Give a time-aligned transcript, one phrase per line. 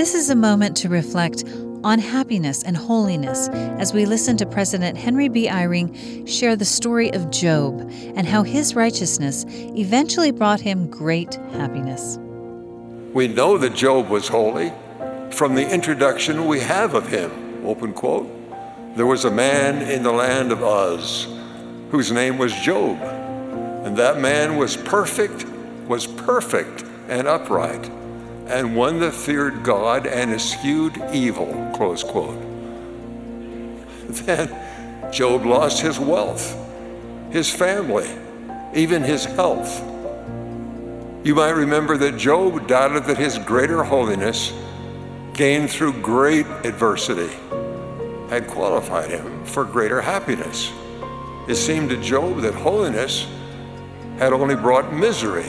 [0.00, 1.44] This is a moment to reflect
[1.84, 5.46] on happiness and holiness as we listen to President Henry B.
[5.46, 7.80] Eyring share the story of Job
[8.16, 12.16] and how his righteousness eventually brought him great happiness.
[13.12, 14.72] We know that Job was holy
[15.32, 17.66] from the introduction we have of him.
[17.66, 18.26] Open quote.
[18.96, 21.28] There was a man in the land of Uz
[21.90, 22.98] whose name was Job,
[23.84, 25.44] and that man was perfect,
[25.86, 27.90] was perfect and upright
[28.50, 32.38] and one that feared God and eschewed evil, close quote.
[34.08, 36.56] Then Job lost his wealth,
[37.30, 38.08] his family,
[38.74, 39.80] even his health.
[41.24, 44.52] You might remember that Job doubted that his greater holiness,
[45.34, 47.30] gained through great adversity,
[48.30, 50.72] had qualified him for greater happiness.
[51.48, 53.26] It seemed to Job that holiness
[54.18, 55.48] had only brought misery.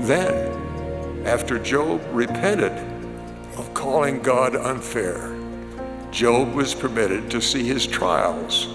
[0.00, 0.55] Then,
[1.26, 2.70] after Job repented
[3.58, 5.36] of calling God unfair,
[6.12, 8.66] Job was permitted to see his trials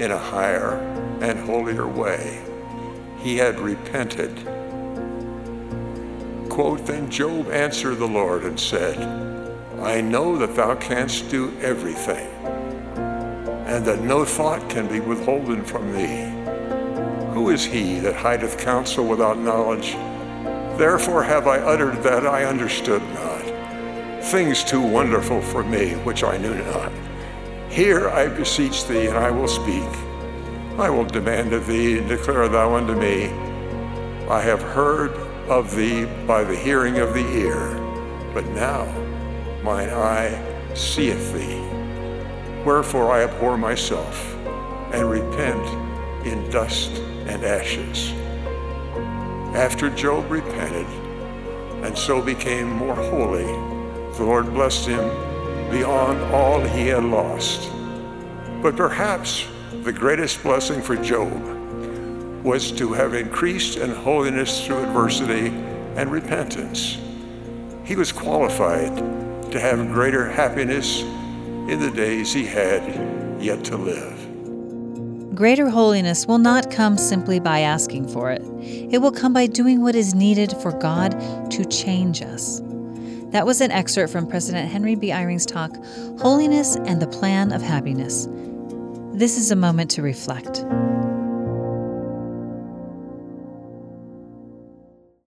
[0.00, 0.72] in a higher
[1.20, 2.42] and holier way.
[3.20, 4.34] He had repented.
[6.50, 8.98] Quote, then Job answered the Lord and said,
[9.80, 12.26] I know that thou canst do everything,
[13.66, 16.28] and that no thought can be withholden from thee.
[17.34, 19.96] Who is he that hideth counsel without knowledge?
[20.76, 26.36] Therefore have I uttered that I understood not, things too wonderful for me which I
[26.36, 26.90] knew not.
[27.70, 29.88] Hear, I beseech thee, and I will speak.
[30.76, 33.26] I will demand of thee, and declare thou unto me.
[34.28, 35.12] I have heard
[35.48, 37.74] of thee by the hearing of the ear,
[38.32, 38.84] but now
[39.62, 41.60] mine eye seeth thee.
[42.64, 44.34] Wherefore I abhor myself,
[44.92, 46.90] and repent in dust
[47.28, 48.12] and ashes.
[49.54, 50.86] After Job repented
[51.84, 53.44] and so became more holy,
[54.16, 55.08] the Lord blessed him
[55.70, 57.70] beyond all he had lost.
[58.62, 59.46] But perhaps
[59.84, 61.32] the greatest blessing for Job
[62.42, 65.48] was to have increased in holiness through adversity
[65.94, 66.98] and repentance.
[67.84, 68.96] He was qualified
[69.52, 74.13] to have greater happiness in the days he had yet to live.
[75.34, 78.42] Greater holiness will not come simply by asking for it.
[78.62, 81.10] It will come by doing what is needed for God
[81.50, 82.62] to change us.
[83.30, 85.10] That was an excerpt from President Henry B.
[85.10, 85.76] Eyring's talk,
[86.20, 88.28] Holiness and the Plan of Happiness.
[89.12, 90.64] This is a moment to reflect.